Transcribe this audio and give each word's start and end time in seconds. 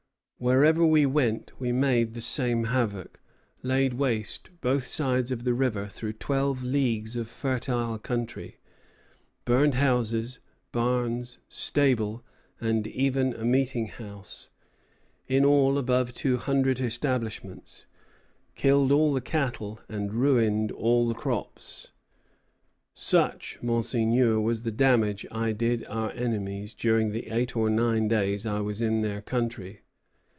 Wherever 0.43 0.83
we 0.83 1.05
went 1.05 1.51
we 1.59 1.71
made 1.71 2.15
the 2.15 2.19
same 2.21 2.63
havoc, 2.63 3.19
laid 3.61 3.93
waste 3.93 4.49
both 4.59 4.81
sides 4.81 5.29
of 5.29 5.43
the 5.43 5.53
river, 5.53 5.85
through 5.85 6.13
twelve 6.13 6.63
leagues 6.63 7.15
of 7.15 7.27
fertile 7.27 7.99
country, 7.99 8.57
burned 9.45 9.75
houses, 9.75 10.39
barns, 10.71 11.37
stables, 11.47 12.21
and 12.59 12.87
even 12.87 13.35
a 13.35 13.45
meeting 13.45 13.85
house, 13.85 14.49
in 15.27 15.45
all, 15.45 15.77
above 15.77 16.11
two 16.11 16.37
hundred 16.37 16.79
establishments, 16.79 17.85
killed 18.55 18.91
all 18.91 19.13
the 19.13 19.21
cattle, 19.21 19.79
and 19.87 20.11
ruined 20.11 20.71
all 20.71 21.07
the 21.07 21.13
crops. 21.13 21.91
Such, 22.95 23.59
Monseigneur, 23.61 24.39
was 24.39 24.63
the 24.63 24.71
damage 24.71 25.23
I 25.29 25.51
did 25.51 25.85
our 25.85 26.09
enemies 26.13 26.73
during 26.73 27.11
the 27.11 27.27
eight 27.27 27.55
or 27.55 27.69
nine 27.69 28.07
days 28.07 28.47
I 28.47 28.59
was 28.61 28.81
in 28.81 29.03
their 29.03 29.21
country." 29.21 29.81